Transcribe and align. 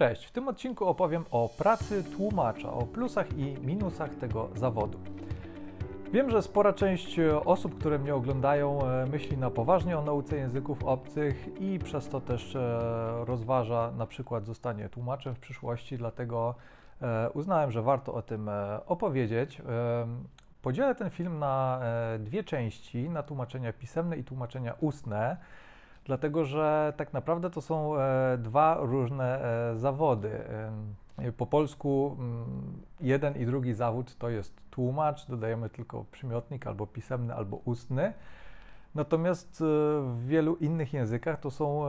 Cześć, 0.00 0.26
w 0.26 0.30
tym 0.30 0.48
odcinku 0.48 0.86
opowiem 0.86 1.24
o 1.30 1.48
pracy 1.58 2.04
tłumacza, 2.04 2.72
o 2.72 2.86
plusach 2.86 3.38
i 3.38 3.56
minusach 3.62 4.14
tego 4.14 4.48
zawodu. 4.54 4.98
Wiem, 6.12 6.30
że 6.30 6.42
spora 6.42 6.72
część 6.72 7.20
osób, 7.44 7.78
które 7.78 7.98
mnie 7.98 8.14
oglądają, 8.14 8.86
e, 8.86 9.06
myśli 9.06 9.38
na 9.38 9.50
poważnie 9.50 9.98
o 9.98 10.02
nauce 10.02 10.36
języków 10.36 10.84
obcych 10.84 11.48
i 11.60 11.78
przez 11.78 12.08
to 12.08 12.20
też 12.20 12.56
e, 12.56 12.80
rozważa 13.24 13.92
na 13.98 14.06
przykład 14.06 14.46
zostanie 14.46 14.88
tłumaczem 14.88 15.34
w 15.34 15.40
przyszłości, 15.40 15.98
dlatego 15.98 16.54
e, 17.02 17.30
uznałem, 17.30 17.70
że 17.70 17.82
warto 17.82 18.14
o 18.14 18.22
tym 18.22 18.50
opowiedzieć. 18.86 19.62
Podzielę 20.62 20.94
ten 20.94 21.10
film 21.10 21.38
na 21.38 21.80
dwie 22.18 22.44
części, 22.44 23.10
na 23.10 23.22
tłumaczenia 23.22 23.72
pisemne 23.72 24.16
i 24.16 24.24
tłumaczenia 24.24 24.74
ustne 24.80 25.36
dlatego 26.04 26.44
że 26.44 26.92
tak 26.96 27.12
naprawdę 27.12 27.50
to 27.50 27.60
są 27.60 27.96
e, 27.96 28.38
dwa 28.38 28.78
różne 28.80 29.44
e, 29.72 29.76
zawody. 29.76 30.30
E, 31.18 31.32
po 31.32 31.46
polsku 31.46 32.16
mm, 32.18 32.44
jeden 33.00 33.36
i 33.36 33.46
drugi 33.46 33.74
zawód 33.74 34.16
to 34.18 34.28
jest 34.28 34.60
tłumacz, 34.70 35.26
dodajemy 35.26 35.70
tylko 35.70 36.04
przymiotnik 36.12 36.66
albo 36.66 36.86
pisemny, 36.86 37.34
albo 37.34 37.56
ustny. 37.56 38.12
Natomiast 38.94 39.56
w 40.02 40.26
wielu 40.26 40.56
innych 40.56 40.92
językach 40.92 41.40
to 41.40 41.50
są 41.50 41.84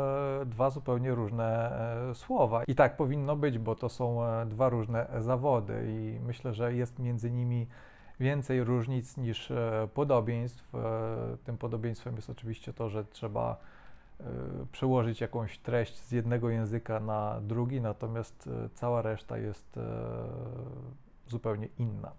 dwa 0.46 0.70
zupełnie 0.70 1.16
różne 1.16 1.72
słowa. 2.14 2.64
I 2.64 2.76
tak 2.76 2.98
powinno 2.98 3.36
być, 3.36 3.60
bo 3.60 3.76
to 3.76 3.90
są 3.90 4.20
dwa 4.46 4.70
różne 4.70 5.08
zawody, 5.20 5.86
i 5.88 6.20
myślę, 6.26 6.54
że 6.54 6.74
jest 6.74 7.00
między 7.00 7.32
nimi 7.32 7.68
więcej 8.20 8.64
różnic 8.64 9.18
niż 9.18 9.52
podobieństw. 9.94 10.72
Tym 11.44 11.58
podobieństwem 11.58 12.16
jest 12.16 12.30
oczywiście 12.30 12.74
to, 12.74 12.90
że 12.90 13.06
trzeba 13.06 13.58
przełożyć 14.72 15.22
jakąś 15.22 15.58
treść 15.58 16.00
z 16.00 16.12
jednego 16.12 16.50
języka 16.50 17.00
na 17.00 17.42
drugi, 17.42 17.82
natomiast 17.82 18.48
e, 18.48 18.70
cała 18.70 19.02
reszta 19.02 19.38
jest 19.38 19.78
e, 19.78 19.82
zupełnie 21.28 21.68
inna 21.80 22.12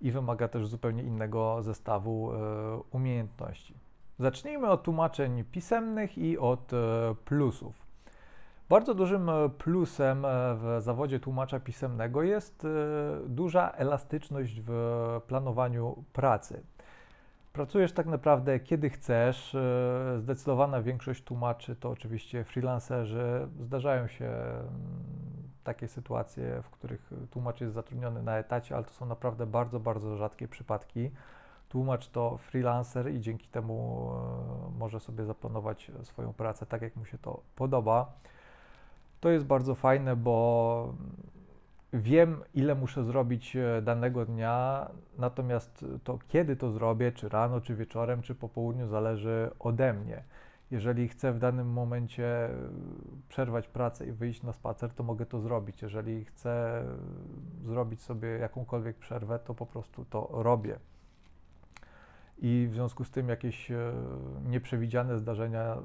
i 0.00 0.12
wymaga 0.12 0.48
też 0.48 0.66
zupełnie 0.66 1.02
innego 1.02 1.62
zestawu 1.62 2.30
umiejętności. 2.90 3.74
Zacznijmy 4.18 4.70
od 4.70 4.82
tłumaczeń 4.82 5.44
pisemnych 5.44 6.18
i 6.18 6.38
od 6.38 6.70
plusów. 7.24 7.86
Bardzo 8.68 8.94
dużym 8.94 9.30
plusem 9.58 10.26
w 10.54 10.76
zawodzie 10.78 11.20
tłumacza 11.20 11.60
pisemnego 11.60 12.22
jest 12.22 12.66
duża 13.26 13.70
elastyczność 13.70 14.60
w 14.66 14.70
planowaniu 15.26 16.04
pracy. 16.12 16.62
Pracujesz 17.58 17.92
tak 17.92 18.06
naprawdę 18.06 18.60
kiedy 18.60 18.90
chcesz. 18.90 19.54
E, 19.54 20.18
zdecydowana 20.18 20.82
większość 20.82 21.22
tłumaczy 21.22 21.76
to 21.76 21.90
oczywiście 21.90 22.44
freelancerzy. 22.44 23.48
Zdarzają 23.60 24.06
się 24.06 24.26
mm, 24.26 24.68
takie 25.64 25.88
sytuacje, 25.88 26.62
w 26.62 26.70
których 26.70 27.10
tłumacz 27.30 27.60
jest 27.60 27.74
zatrudniony 27.74 28.22
na 28.22 28.38
etacie, 28.38 28.74
ale 28.74 28.84
to 28.84 28.90
są 28.90 29.06
naprawdę 29.06 29.46
bardzo, 29.46 29.80
bardzo 29.80 30.16
rzadkie 30.16 30.48
przypadki. 30.48 31.10
Tłumacz 31.68 32.08
to 32.08 32.36
freelancer 32.38 33.14
i 33.14 33.20
dzięki 33.20 33.48
temu 33.48 34.08
e, 34.76 34.78
może 34.78 35.00
sobie 35.00 35.24
zaplanować 35.24 35.90
swoją 36.02 36.32
pracę 36.32 36.66
tak, 36.66 36.82
jak 36.82 36.96
mu 36.96 37.04
się 37.04 37.18
to 37.18 37.40
podoba. 37.56 38.12
To 39.20 39.30
jest 39.30 39.46
bardzo 39.46 39.74
fajne, 39.74 40.16
bo 40.16 40.94
wiem, 41.92 42.42
ile 42.54 42.74
muszę 42.74 43.04
zrobić 43.04 43.56
e, 43.56 43.82
danego 43.82 44.24
dnia, 44.24 44.88
natomiast 45.18 45.84
to 46.04 46.18
kiedy 46.28 46.56
to 46.56 46.70
zrobię, 46.70 47.12
czy 47.12 47.28
rano, 47.28 47.60
czy 47.60 47.74
wieczorem, 47.74 48.22
czy 48.22 48.34
po 48.34 48.48
południu, 48.48 48.88
zależy 48.88 49.50
ode 49.58 49.92
mnie. 49.92 50.22
Jeżeli 50.70 51.08
chcę 51.08 51.32
w 51.32 51.38
danym 51.38 51.72
momencie 51.72 52.24
e, 52.24 52.50
przerwać 53.28 53.68
pracę 53.68 54.06
i 54.06 54.12
wyjść 54.12 54.42
na 54.42 54.52
spacer, 54.52 54.90
to 54.90 55.02
mogę 55.02 55.26
to 55.26 55.40
zrobić. 55.40 55.82
Jeżeli 55.82 56.24
chcę 56.24 56.84
zrobić 57.64 58.02
sobie 58.02 58.28
jakąkolwiek 58.28 58.96
przerwę, 58.96 59.38
to 59.38 59.54
po 59.54 59.66
prostu 59.66 60.04
to 60.04 60.28
robię. 60.32 60.78
I 62.38 62.66
w 62.70 62.74
związku 62.74 63.04
z 63.04 63.10
tym 63.10 63.28
jakieś 63.28 63.70
e, 63.70 63.92
nieprzewidziane 64.46 65.18
zdarzenia 65.18 65.76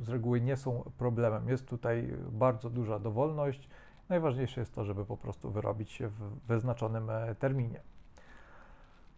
z 0.00 0.08
reguły 0.08 0.40
nie 0.40 0.56
są 0.56 0.90
problemem. 0.98 1.48
Jest 1.48 1.68
tutaj 1.68 2.12
bardzo 2.32 2.70
duża 2.70 2.98
dowolność 2.98 3.68
Najważniejsze 4.08 4.60
jest 4.60 4.74
to, 4.74 4.84
żeby 4.84 5.04
po 5.04 5.16
prostu 5.16 5.50
wyrobić 5.50 5.90
się 5.90 6.08
w 6.08 6.46
wyznaczonym 6.46 7.10
e, 7.10 7.34
terminie. 7.34 7.80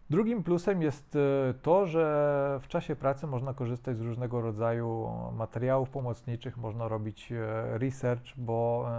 Drugim 0.09 0.43
plusem 0.43 0.81
jest 0.81 1.15
e, 1.15 1.53
to, 1.53 1.85
że 1.85 2.59
w 2.61 2.67
czasie 2.67 2.95
pracy 2.95 3.27
można 3.27 3.53
korzystać 3.53 3.97
z 3.97 4.01
różnego 4.01 4.41
rodzaju 4.41 5.11
materiałów 5.33 5.89
pomocniczych, 5.89 6.57
można 6.57 6.87
robić 6.87 7.31
e, 7.31 7.37
research, 7.77 8.37
bo 8.37 8.89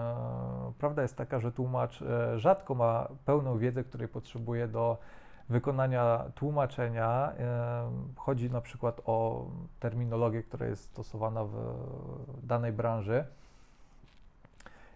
prawda 0.79 1.03
jest 1.03 1.17
taka, 1.17 1.41
że 1.41 1.53
tłumacz 1.53 2.05
rzadko 2.37 2.75
ma 2.75 3.09
pełną 3.25 3.59
wiedzę, 3.59 3.85
której 3.85 4.09
potrzebuje 4.09 4.69
do 4.69 4.99
wykonania 5.49 6.25
tłumaczenia. 6.35 7.33
Chodzi 8.17 8.51
na 8.51 8.61
przykład 8.61 9.01
o 9.07 9.47
terminologię, 9.81 10.43
która 10.43 10.67
jest 10.67 10.85
stosowana 10.85 11.45
w 11.45 11.57
danej 12.43 12.73
branży. 12.73 13.25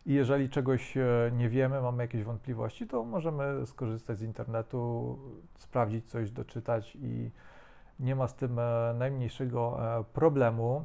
I 0.06 0.14
jeżeli 0.14 0.48
czegoś 0.48 0.96
e, 0.96 1.30
nie 1.32 1.48
wiemy, 1.48 1.82
mamy 1.82 2.02
jakieś 2.02 2.24
wątpliwości, 2.24 2.86
to 2.86 3.04
możemy 3.04 3.66
skorzystać 3.66 4.18
z 4.18 4.22
internetu, 4.22 5.18
sprawdzić 5.58 6.10
coś, 6.10 6.30
doczytać 6.30 6.96
i 7.00 7.30
nie 8.00 8.16
ma 8.16 8.28
z 8.28 8.34
tym 8.34 8.58
e, 8.58 8.94
najmniejszego 8.98 9.78
e, 9.98 10.04
problemu. 10.04 10.84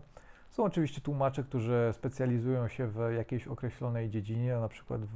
Są 0.50 0.64
oczywiście 0.64 1.02
tłumacze, 1.02 1.44
którzy 1.44 1.90
specjalizują 1.94 2.68
się 2.68 2.88
w 2.88 3.14
jakiejś 3.18 3.48
określonej 3.48 4.10
dziedzinie, 4.10 4.56
na 4.56 4.68
przykład 4.68 5.02
w, 5.06 5.16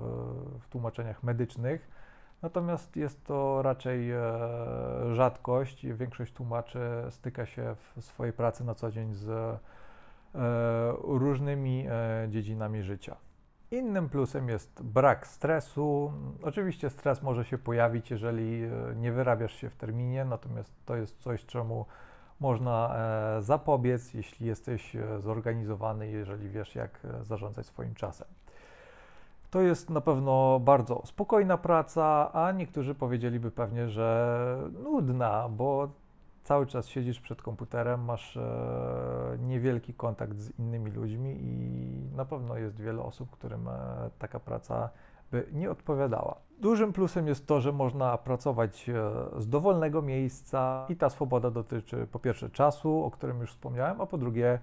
w 0.59 0.67
tłumaczeniach 0.69 1.23
medycznych. 1.23 1.87
Natomiast 2.41 2.95
jest 2.95 3.23
to 3.23 3.61
raczej 3.61 4.11
rzadkość. 5.13 5.85
Większość 5.85 6.33
tłumaczy 6.33 6.79
styka 7.09 7.45
się 7.45 7.75
w 7.95 8.03
swojej 8.03 8.33
pracy 8.33 8.63
na 8.63 8.75
co 8.75 8.91
dzień 8.91 9.13
z 9.13 9.59
różnymi 11.03 11.85
dziedzinami 12.29 12.83
życia. 12.83 13.15
Innym 13.73 14.09
plusem 14.09 14.49
jest 14.49 14.83
brak 14.83 15.27
stresu. 15.27 16.13
Oczywiście 16.43 16.89
stres 16.89 17.21
może 17.21 17.45
się 17.45 17.57
pojawić, 17.57 18.11
jeżeli 18.11 18.63
e, 18.63 18.69
nie 18.95 19.11
wyrabiasz 19.11 19.55
się 19.55 19.69
w 19.69 19.75
terminie, 19.75 20.25
natomiast 20.25 20.73
to 20.85 20.95
jest 20.95 21.19
coś, 21.19 21.45
czemu 21.45 21.85
można 22.39 22.95
e, 22.95 23.41
zapobiec, 23.41 24.13
jeśli 24.13 24.47
jesteś 24.47 24.95
e, 24.95 25.19
zorganizowany, 25.19 26.07
jeżeli 26.07 26.49
wiesz, 26.49 26.75
jak 26.75 26.99
zarządzać 27.21 27.65
swoim 27.65 27.95
czasem. 27.95 28.27
To 29.51 29.61
jest 29.61 29.89
na 29.89 30.01
pewno 30.01 30.59
bardzo 30.59 31.01
spokojna 31.05 31.57
praca, 31.57 32.33
a 32.33 32.51
niektórzy 32.51 32.95
powiedzieliby 32.95 33.51
pewnie, 33.51 33.89
że 33.89 34.57
nudna, 34.83 35.49
bo 35.49 35.89
cały 36.43 36.67
czas 36.67 36.87
siedzisz 36.87 37.19
przed 37.19 37.41
komputerem, 37.41 38.05
masz 38.05 38.37
e, 38.37 39.37
niewielki 39.39 39.93
kontakt 39.93 40.37
z 40.37 40.59
innymi 40.59 40.91
ludźmi 40.91 41.37
i 41.41 42.15
na 42.15 42.25
pewno 42.25 42.57
jest 42.57 42.81
wiele 42.81 43.01
osób, 43.01 43.29
którym 43.31 43.67
e, 43.67 43.71
taka 44.19 44.39
praca 44.39 44.89
by 45.31 45.47
nie 45.53 45.71
odpowiadała. 45.71 46.35
Dużym 46.59 46.93
plusem 46.93 47.27
jest 47.27 47.47
to, 47.47 47.61
że 47.61 47.71
można 47.71 48.17
pracować 48.17 48.89
e, 48.89 49.41
z 49.41 49.49
dowolnego 49.49 50.01
miejsca 50.01 50.85
i 50.89 50.95
ta 50.95 51.09
swoboda 51.09 51.51
dotyczy 51.51 52.07
po 52.11 52.19
pierwsze 52.19 52.49
czasu, 52.49 53.03
o 53.03 53.11
którym 53.11 53.39
już 53.39 53.51
wspomniałem, 53.51 54.01
a 54.01 54.05
po 54.05 54.17
drugie 54.17 54.59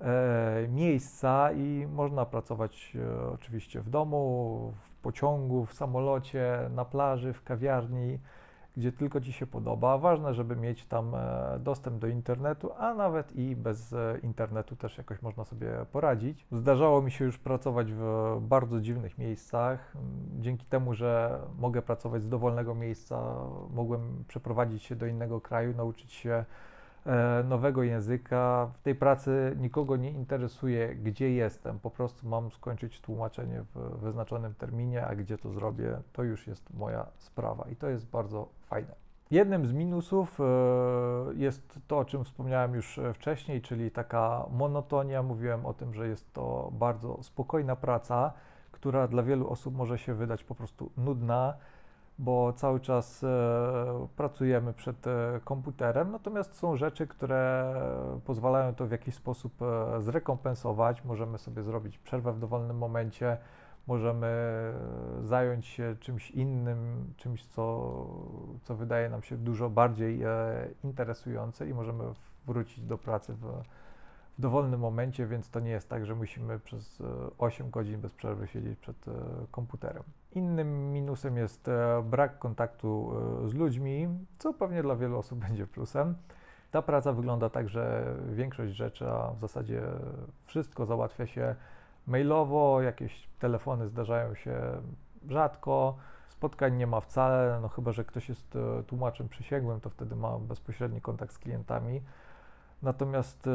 e, 0.00 0.68
miejsca 0.68 1.52
i 1.52 1.86
można 1.92 2.26
pracować 2.26 2.96
e, 2.96 3.30
oczywiście 3.30 3.80
w 3.80 3.90
domu, 3.90 4.72
w 4.82 4.92
pociągu, 5.02 5.66
w 5.66 5.72
samolocie, 5.72 6.70
na 6.74 6.84
plaży, 6.84 7.32
w 7.32 7.42
kawiarni 7.42 8.18
gdzie 8.78 8.92
tylko 8.92 9.20
Ci 9.20 9.32
się 9.32 9.46
podoba. 9.46 9.98
Ważne, 9.98 10.34
żeby 10.34 10.56
mieć 10.56 10.86
tam 10.86 11.14
e, 11.14 11.58
dostęp 11.60 11.98
do 11.98 12.06
internetu, 12.06 12.72
a 12.72 12.94
nawet 12.94 13.36
i 13.36 13.56
bez 13.56 13.92
e, 13.92 14.18
internetu 14.22 14.76
też 14.76 14.98
jakoś 14.98 15.22
można 15.22 15.44
sobie 15.44 15.70
poradzić. 15.92 16.46
Zdarzało 16.52 17.02
mi 17.02 17.10
się 17.10 17.24
już 17.24 17.38
pracować 17.38 17.92
w 17.92 18.36
bardzo 18.40 18.80
dziwnych 18.80 19.18
miejscach. 19.18 19.96
Dzięki 20.38 20.66
temu, 20.66 20.94
że 20.94 21.40
mogę 21.58 21.82
pracować 21.82 22.22
z 22.22 22.28
dowolnego 22.28 22.74
miejsca, 22.74 23.34
mogłem 23.70 24.24
przeprowadzić 24.28 24.82
się 24.82 24.96
do 24.96 25.06
innego 25.06 25.40
kraju, 25.40 25.76
nauczyć 25.76 26.12
się 26.12 26.44
nowego 27.44 27.82
języka. 27.82 28.70
W 28.74 28.82
tej 28.82 28.94
pracy 28.94 29.56
nikogo 29.60 29.96
nie 29.96 30.10
interesuje, 30.10 30.94
gdzie 30.94 31.30
jestem. 31.30 31.78
Po 31.78 31.90
prostu 31.90 32.28
mam 32.28 32.50
skończyć 32.50 33.00
tłumaczenie 33.00 33.62
w 33.74 33.98
wyznaczonym 34.00 34.54
terminie, 34.54 35.06
a 35.06 35.14
gdzie 35.14 35.38
to 35.38 35.50
zrobię, 35.50 36.00
to 36.12 36.22
już 36.22 36.46
jest 36.46 36.74
moja 36.74 37.06
sprawa 37.18 37.66
i 37.72 37.76
to 37.76 37.88
jest 37.88 38.06
bardzo 38.06 38.48
fajne. 38.66 38.94
Jednym 39.30 39.66
z 39.66 39.72
minusów 39.72 40.40
e, 40.40 40.44
jest 41.34 41.78
to, 41.86 41.98
o 41.98 42.04
czym 42.04 42.24
wspomniałem 42.24 42.74
już 42.74 43.00
wcześniej, 43.14 43.62
czyli 43.62 43.90
taka 43.90 44.46
monotonia. 44.50 45.22
Mówiłem 45.22 45.66
o 45.66 45.74
tym, 45.74 45.94
że 45.94 46.08
jest 46.08 46.32
to 46.32 46.70
bardzo 46.72 47.22
spokojna 47.22 47.76
praca, 47.76 48.32
która 48.72 49.08
dla 49.08 49.22
wielu 49.22 49.50
osób 49.50 49.74
może 49.74 49.98
się 49.98 50.14
wydać 50.14 50.44
po 50.44 50.54
prostu 50.54 50.90
nudna 50.96 51.54
bo 52.18 52.52
cały 52.52 52.80
czas 52.80 53.24
e, 53.24 54.06
pracujemy 54.16 54.72
przed 54.72 55.06
e, 55.06 55.40
komputerem, 55.44 56.10
natomiast 56.10 56.54
są 56.54 56.76
rzeczy, 56.76 57.06
które 57.06 57.74
pozwalają 58.24 58.74
to 58.74 58.86
w 58.86 58.90
jakiś 58.90 59.14
sposób 59.14 59.62
e, 59.62 60.02
zrekompensować. 60.02 61.04
Możemy 61.04 61.38
sobie 61.38 61.62
zrobić 61.62 61.98
przerwę 61.98 62.32
w 62.32 62.38
dowolnym 62.38 62.78
momencie, 62.78 63.36
możemy 63.86 64.28
zająć 65.22 65.66
się 65.66 65.96
czymś 66.00 66.30
innym, 66.30 67.12
czymś, 67.16 67.46
co, 67.46 67.92
co 68.62 68.74
wydaje 68.74 69.10
nam 69.10 69.22
się 69.22 69.36
dużo 69.36 69.70
bardziej 69.70 70.20
interesujące 70.84 71.68
i 71.68 71.74
możemy 71.74 72.04
wrócić 72.46 72.84
do 72.84 72.98
pracy 72.98 73.34
w, 73.34 73.62
w 74.38 74.40
dowolnym 74.40 74.80
momencie, 74.80 75.26
więc 75.26 75.50
to 75.50 75.60
nie 75.60 75.70
jest 75.70 75.88
tak, 75.88 76.06
że 76.06 76.14
musimy 76.14 76.58
przez 76.58 77.02
8 77.38 77.66
e, 77.66 77.70
godzin 77.70 78.00
bez 78.00 78.12
przerwy 78.12 78.48
siedzieć 78.48 78.78
przed 78.78 79.08
e, 79.08 79.12
komputerem. 79.50 80.02
Innym 80.32 80.92
minusem 80.92 81.36
jest 81.36 81.70
brak 82.04 82.38
kontaktu 82.38 83.12
z 83.44 83.54
ludźmi, 83.54 84.08
co 84.38 84.54
pewnie 84.54 84.82
dla 84.82 84.96
wielu 84.96 85.18
osób 85.18 85.38
będzie 85.48 85.66
plusem. 85.66 86.14
Ta 86.70 86.82
praca 86.82 87.12
wygląda 87.12 87.50
tak, 87.50 87.68
że 87.68 88.14
większość 88.32 88.74
rzeczy, 88.74 89.08
a 89.08 89.32
w 89.32 89.40
zasadzie 89.40 89.82
wszystko 90.46 90.86
załatwia 90.86 91.26
się 91.26 91.54
mailowo, 92.06 92.82
jakieś 92.82 93.28
telefony 93.38 93.88
zdarzają 93.88 94.34
się 94.34 94.60
rzadko, 95.28 95.96
spotkań 96.28 96.76
nie 96.76 96.86
ma 96.86 97.00
wcale, 97.00 97.58
no 97.62 97.68
chyba, 97.68 97.92
że 97.92 98.04
ktoś 98.04 98.28
jest 98.28 98.56
e, 98.56 98.82
tłumaczem 98.82 99.28
przysięgłym, 99.28 99.80
to 99.80 99.90
wtedy 99.90 100.16
ma 100.16 100.38
bezpośredni 100.38 101.00
kontakt 101.00 101.32
z 101.32 101.38
klientami. 101.38 102.00
Natomiast 102.82 103.46
e, 103.46 103.50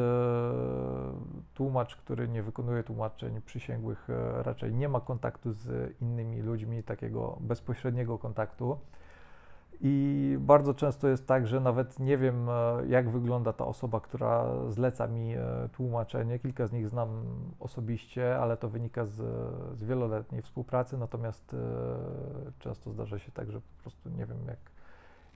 tłumacz, 1.54 1.96
który 1.96 2.28
nie 2.28 2.42
wykonuje 2.42 2.82
tłumaczeń 2.82 3.40
przysięgłych, 3.40 4.10
e, 4.10 4.42
raczej 4.42 4.74
nie 4.74 4.88
ma 4.88 5.00
kontaktu 5.00 5.52
z 5.52 5.94
innymi 6.02 6.42
ludźmi, 6.42 6.82
takiego 6.82 7.38
bezpośredniego 7.40 8.18
kontaktu. 8.18 8.78
I 9.80 10.36
bardzo 10.40 10.74
często 10.74 11.08
jest 11.08 11.26
tak, 11.26 11.46
że 11.46 11.60
nawet 11.60 12.00
nie 12.00 12.18
wiem, 12.18 12.48
e, 12.48 12.86
jak 12.88 13.10
wygląda 13.10 13.52
ta 13.52 13.66
osoba, 13.66 14.00
która 14.00 14.46
zleca 14.68 15.06
mi 15.06 15.34
tłumaczenie. 15.72 16.38
Kilka 16.38 16.66
z 16.66 16.72
nich 16.72 16.88
znam 16.88 17.24
osobiście, 17.60 18.38
ale 18.38 18.56
to 18.56 18.68
wynika 18.68 19.06
z, 19.06 19.16
z 19.78 19.84
wieloletniej 19.84 20.42
współpracy. 20.42 20.98
Natomiast 20.98 21.56
często 22.58 22.90
zdarza 22.90 23.18
się 23.18 23.32
tak, 23.32 23.50
że 23.50 23.60
po 23.60 23.82
prostu 23.82 24.08
nie 24.08 24.26
wiem, 24.26 24.38
jak, 24.46 24.73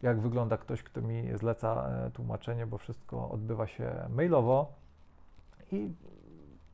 jak 0.02 0.20
wygląda 0.20 0.56
ktoś, 0.56 0.82
kto 0.82 1.02
mi 1.02 1.36
zleca 1.36 1.90
tłumaczenie, 2.12 2.66
bo 2.66 2.78
wszystko 2.78 3.30
odbywa 3.30 3.66
się 3.66 3.92
mailowo. 4.08 4.72
I 5.72 5.94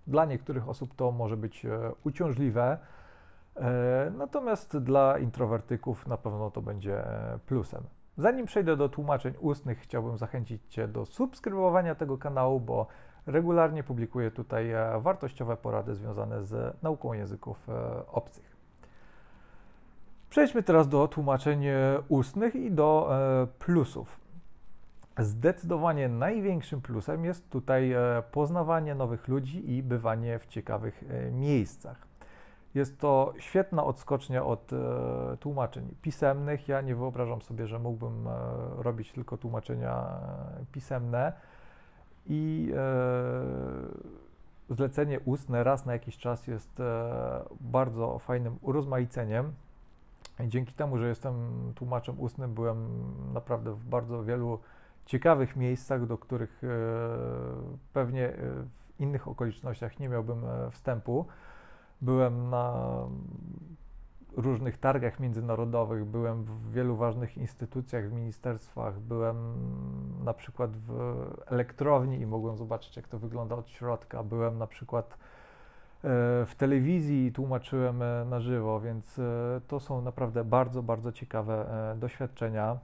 dla 0.06 0.24
niektórych 0.24 0.68
osób 0.68 0.94
to 0.94 1.10
może 1.12 1.36
być 1.36 1.66
uciążliwe. 2.04 2.78
E, 3.56 4.12
natomiast 4.16 4.78
dla 4.78 5.18
introwertyków 5.18 6.06
na 6.06 6.16
pewno 6.16 6.50
to 6.50 6.62
będzie 6.62 7.04
plusem. 7.46 7.84
Zanim 8.16 8.46
przejdę 8.46 8.76
do 8.76 8.88
tłumaczeń 8.88 9.34
ustnych, 9.40 9.78
chciałbym 9.78 10.18
zachęcić 10.18 10.62
Cię 10.68 10.88
do 10.88 11.06
subskrybowania 11.06 11.94
tego 11.94 12.18
kanału, 12.18 12.60
bo 12.60 12.86
regularnie 13.26 13.84
publikuję 13.84 14.30
tutaj 14.30 14.70
e, 14.70 15.00
wartościowe 15.00 15.56
porady 15.56 15.94
związane 15.94 16.44
z 16.44 16.82
nauką 16.82 17.12
języków 17.12 17.68
e, 17.68 18.06
obcych. 18.06 18.53
Przejdźmy 20.34 20.62
teraz 20.62 20.88
do 20.88 21.08
tłumaczeń 21.08 21.64
ustnych 22.08 22.54
i 22.54 22.70
do 22.70 23.10
plusów. 23.58 24.20
Zdecydowanie 25.18 26.08
największym 26.08 26.80
plusem 26.80 27.24
jest 27.24 27.50
tutaj 27.50 27.94
poznawanie 28.32 28.94
nowych 28.94 29.28
ludzi 29.28 29.70
i 29.70 29.82
bywanie 29.82 30.38
w 30.38 30.46
ciekawych 30.46 31.04
miejscach. 31.32 32.06
Jest 32.74 32.98
to 32.98 33.34
świetna 33.38 33.84
odskocznia 33.84 34.44
od 34.44 34.72
e, 34.72 34.76
tłumaczeń 35.40 35.94
pisemnych. 36.02 36.68
Ja 36.68 36.80
nie 36.80 36.96
wyobrażam 36.96 37.42
sobie, 37.42 37.66
że 37.66 37.78
mógłbym 37.78 38.28
e, 38.28 38.32
robić 38.82 39.12
tylko 39.12 39.36
tłumaczenia 39.36 40.06
e, 40.60 40.64
pisemne 40.72 41.32
i 42.26 42.72
e, 42.76 44.74
zlecenie 44.74 45.20
ustne 45.20 45.64
raz 45.64 45.86
na 45.86 45.92
jakiś 45.92 46.18
czas 46.18 46.46
jest 46.46 46.80
e, 46.80 47.44
bardzo 47.60 48.18
fajnym 48.18 48.58
urozmaiceniem. 48.62 49.52
Dzięki 50.40 50.72
temu, 50.72 50.98
że 50.98 51.08
jestem 51.08 51.34
tłumaczem 51.74 52.20
ustnym, 52.20 52.54
byłem 52.54 52.88
naprawdę 53.32 53.72
w 53.72 53.84
bardzo 53.84 54.24
wielu 54.24 54.58
ciekawych 55.06 55.56
miejscach, 55.56 56.06
do 56.06 56.18
których 56.18 56.64
e, 56.64 56.68
pewnie 57.92 58.32
w 58.36 59.00
innych 59.00 59.28
okolicznościach 59.28 60.00
nie 60.00 60.08
miałbym 60.08 60.42
wstępu. 60.70 61.26
Byłem 62.00 62.50
na 62.50 62.74
różnych 64.36 64.78
targach 64.78 65.20
międzynarodowych, 65.20 66.04
byłem 66.04 66.44
w 66.44 66.72
wielu 66.72 66.96
ważnych 66.96 67.36
instytucjach, 67.36 68.08
w 68.08 68.12
ministerstwach, 68.12 69.00
byłem 69.00 69.36
na 70.24 70.34
przykład 70.34 70.76
w 70.76 71.26
elektrowni 71.46 72.20
i 72.20 72.26
mogłem 72.26 72.56
zobaczyć, 72.56 72.96
jak 72.96 73.08
to 73.08 73.18
wygląda 73.18 73.56
od 73.56 73.68
środka. 73.68 74.22
Byłem 74.22 74.58
na 74.58 74.66
przykład 74.66 75.10
e, 75.10 75.43
w 76.46 76.52
telewizji 76.56 77.32
tłumaczyłem 77.32 78.02
e, 78.02 78.24
na 78.24 78.40
żywo, 78.40 78.80
więc 78.80 79.18
e, 79.18 79.60
to 79.68 79.80
są 79.80 80.02
naprawdę 80.02 80.44
bardzo, 80.44 80.82
bardzo 80.82 81.12
ciekawe 81.12 81.66
doświadczenia. 81.96 82.78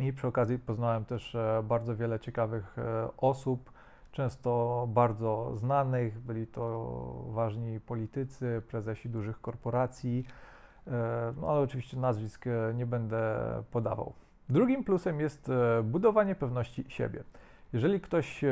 I 0.00 0.12
przy 0.12 0.26
okazji 0.26 0.58
poznałem 0.58 1.04
też 1.04 1.36
bardzo 1.62 1.96
wiele 1.96 2.20
ciekawych 2.20 2.76
osób, 3.16 3.72
często 4.12 4.86
bardzo 4.92 5.56
znanych, 5.56 6.18
byli 6.18 6.46
to 6.46 7.24
ważni 7.28 7.80
politycy, 7.80 8.62
prezesi 8.68 9.08
dużych 9.08 9.40
korporacji, 9.40 10.24
e, 10.86 11.32
no 11.40 11.48
ale 11.48 11.60
oczywiście 11.60 11.96
nazwisk 11.96 12.46
e, 12.46 12.74
nie 12.74 12.86
będę 12.86 13.38
podawał. 13.70 14.12
Drugim 14.48 14.84
plusem 14.84 15.20
jest 15.20 15.48
e, 15.48 15.82
budowanie 15.82 16.34
pewności 16.34 16.84
siebie. 16.88 17.24
Jeżeli 17.72 18.00
ktoś 18.00 18.44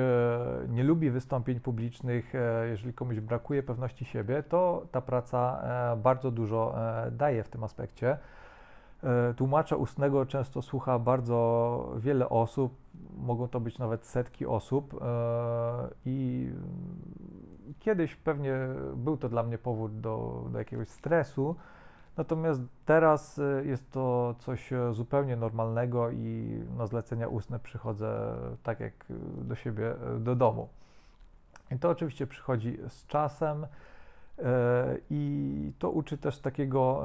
nie 0.69 0.85
lubi 0.85 1.11
wystąpień 1.11 1.61
publicznych, 1.61 2.33
jeżeli 2.69 2.95
komuś 2.95 3.21
brakuje 3.21 3.63
pewności 3.63 4.05
siebie, 4.05 4.43
to 4.43 4.87
ta 4.93 5.01
praca 5.01 5.63
bardzo 5.97 6.31
dużo 6.31 6.75
daje 7.11 7.45
w 7.45 7.49
tym 7.49 7.65
aspekcie. 7.65 8.19
E, 9.03 9.35
tłumacza 9.35 9.77
ustnego 9.77 10.27
często 10.27 10.63
słucha 10.63 10.99
bardzo 10.99 11.93
wiele 11.99 12.29
osób, 12.29 12.75
mogą 13.19 13.49
to 13.49 13.61
być 13.61 13.79
nawet 13.79 14.07
setki 14.07 14.47
osób 14.47 14.95
e, 14.95 15.89
i 16.05 16.49
kiedyś 17.79 18.17
pewnie 18.17 18.55
był 18.97 19.17
to 19.17 19.29
dla 19.29 19.43
mnie 19.43 19.59
powód 19.59 20.01
do, 20.01 20.45
do 20.53 20.59
jakiegoś 20.59 20.89
stresu, 20.89 21.57
natomiast 22.17 22.61
teraz 22.85 23.39
e, 23.39 23.65
jest 23.65 23.91
to 23.91 24.35
coś 24.39 24.71
zupełnie 24.93 25.37
normalnego 25.37 26.11
i 26.11 26.61
na 26.77 26.87
zlecenia 26.87 27.29
ustne 27.29 27.59
przychodzę 27.59 28.37
tak 28.63 28.81
jak 28.81 28.93
do 29.39 29.55
siebie, 29.55 29.95
do 30.21 30.35
domu. 30.35 30.69
I 31.71 31.79
to 31.79 31.91
oczywiście 31.91 32.27
przychodzi 32.27 32.79
z 32.89 33.07
czasem. 33.07 33.67
E, 34.39 34.97
I 35.11 35.73
to 35.79 35.91
uczy 35.91 36.19
też 36.19 36.39
takiego 36.39 37.05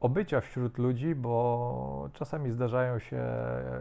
obycia 0.00 0.40
wśród 0.40 0.78
ludzi, 0.78 1.14
bo 1.14 2.08
czasami 2.12 2.50
zdarzają 2.50 2.98
się 2.98 3.24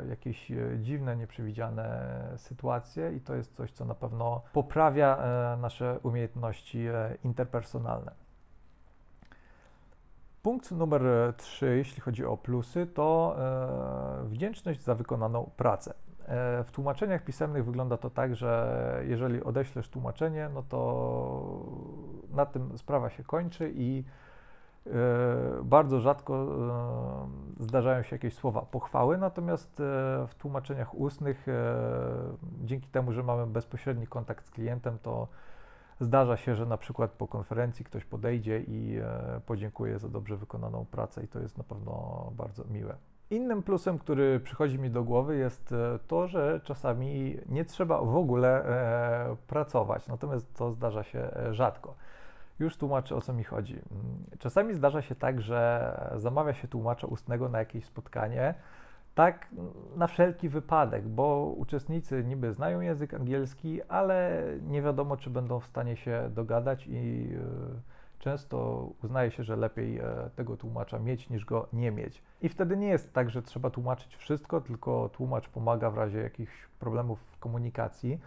jakieś 0.10 0.52
e, 0.52 0.80
dziwne, 0.80 1.18
nieprzewidziane 1.18 2.22
sytuacje, 2.38 3.16
i 3.16 3.22
to 3.22 3.36
jest 3.36 3.56
coś, 3.56 3.72
co 3.72 3.86
na 3.86 3.96
pewno 3.96 4.42
poprawia 4.54 5.18
e, 5.18 5.58
nasze 5.58 6.00
umiejętności 6.04 6.86
interpersonalne. 7.24 8.21
Punkt 10.44 10.72
numer 10.72 11.02
trzy, 11.38 11.78
jeśli 11.78 12.02
chodzi 12.02 12.26
o 12.26 12.38
plusy, 12.38 12.88
to 12.88 13.36
wdzięczność 14.24 14.82
za 14.82 14.96
wykonaną 14.96 15.50
pracę. 15.58 15.94
E, 16.32 16.64
w 16.64 16.72
tłumaczeniach 16.72 17.24
pisemnych 17.24 17.66
wygląda 17.66 17.98
to 17.98 18.10
tak, 18.10 18.36
że 18.36 19.04
jeżeli 19.08 19.44
odeślesz 19.44 19.90
tłumaczenie, 19.90 20.50
no 20.54 20.64
to 20.64 21.66
na 22.34 22.46
tym 22.46 22.78
sprawa 22.78 23.10
się 23.10 23.24
kończy 23.24 23.72
i 23.76 24.04
e, 24.88 24.92
bardzo 25.64 26.00
rzadko 26.00 26.48
e, 27.60 27.64
zdarzają 27.64 28.04
się 28.04 28.16
jakieś 28.16 28.34
słowa 28.34 28.62
pochwały, 28.62 29.18
natomiast 29.18 29.76
w 30.28 30.32
tłumaczeniach 30.38 30.96
ustnych, 30.96 31.46
dzięki 32.64 32.88
temu, 32.88 33.12
że 33.12 33.24
mamy 33.24 33.48
bezpośredni 33.48 34.08
kontakt 34.08 34.46
z 34.46 34.52
klientem, 34.52 34.98
to 35.02 35.28
zdarza 36.02 36.38
się, 36.38 36.56
że 36.56 36.66
na 36.66 36.78
przykład 36.78 37.12
po 37.12 37.28
konferencji 37.28 37.86
ktoś 37.86 38.06
podejdzie 38.06 38.60
i 38.60 39.00
podziękuje 39.46 40.00
za 40.00 40.10
dobrze 40.10 40.38
wykonaną 40.38 40.86
pracę 40.92 41.24
i 41.24 41.28
to 41.28 41.40
jest 41.40 41.58
na 41.58 41.64
pewno 41.64 42.32
bardzo 42.36 42.64
miłe. 42.66 42.96
Innym 43.32 43.64
plusem, 43.64 44.00
który 44.00 44.40
przychodzi 44.40 44.80
mi 44.80 44.90
do 44.90 45.04
głowy, 45.04 45.38
jest 45.38 45.72
e, 45.72 46.00
to, 46.08 46.28
że 46.28 46.62
czasami 46.64 47.38
nie 47.50 47.66
trzeba 47.66 48.02
w 48.02 48.16
ogóle 48.16 48.66
e, 48.66 49.36
pracować, 49.48 50.08
natomiast 50.08 50.54
to 50.54 50.72
zdarza 50.72 51.04
się 51.04 51.20
e, 51.20 51.54
rzadko. 51.54 51.96
Już 52.60 52.78
tłumaczę 52.78 53.16
o 53.16 53.22
co 53.22 53.34
mi 53.34 53.44
chodzi. 53.44 53.74
Mm, 53.74 54.24
czasami 54.40 54.74
zdarza 54.74 55.02
się 55.02 55.16
tak, 55.16 55.42
że 55.42 56.12
zamawia 56.16 56.54
się 56.54 56.68
tłumacza 56.68 57.08
ustnego 57.08 57.50
na 57.50 57.60
jakieś 57.60 57.86
spotkanie, 57.86 58.54
tak 59.16 59.48
na 59.96 60.08
wszelki 60.08 60.50
wypadek, 60.50 61.08
bo 61.08 61.54
uczestnicy 61.58 62.24
niby 62.24 62.54
znają 62.54 62.82
język 62.82 63.14
angielski, 63.14 63.84
ale 63.84 64.44
nie 64.68 64.82
wiadomo, 64.82 65.18
czy 65.18 65.30
będą 65.30 65.60
w 65.60 65.66
stanie 65.66 65.96
się 65.96 66.30
dogadać 66.34 66.88
i 66.88 67.30
często 68.22 68.90
uznaje 69.04 69.32
się, 69.32 69.44
że 69.44 69.56
lepiej 69.56 70.00
e, 70.00 70.30
tego 70.36 70.58
tłumacza 70.58 71.00
mieć 71.00 71.30
niż 71.30 71.46
go 71.46 71.68
nie 71.74 71.92
mieć. 71.92 72.24
I 72.42 72.50
wtedy 72.50 72.78
nie 72.78 72.88
jest 72.88 73.14
tak, 73.14 73.30
że 73.30 73.42
trzeba 73.42 73.70
tłumaczyć 73.70 74.16
wszystko, 74.16 74.62
tylko 74.62 75.10
tłumacz 75.10 75.50
pomaga 75.50 75.90
w 75.92 75.98
razie 75.98 76.20
jakichś 76.20 76.68
problemów 76.80 77.20
w 77.32 77.40
komunikacji. 77.40 78.20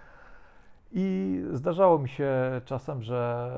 I 0.93 1.41
zdarzało 1.53 1.99
mi 1.99 2.09
się 2.09 2.31
czasem, 2.64 3.03
że 3.03 3.50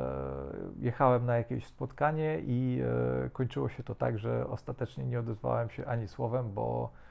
jechałem 0.79 1.27
na 1.27 1.37
jakieś 1.37 1.67
spotkanie 1.67 2.41
i 2.47 2.81
e, 3.25 3.31
kończyło 3.31 3.69
się 3.69 3.83
to 3.83 3.95
tak, 3.95 4.19
że 4.19 4.47
ostatecznie 4.49 5.05
nie 5.05 5.21
odezwałem 5.21 5.71
się 5.71 5.87
ani 5.87 6.09
słowem, 6.09 6.53
bo 6.53 6.91
e, 6.93 7.07